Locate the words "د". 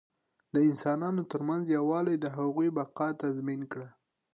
0.53-0.55, 2.19-2.25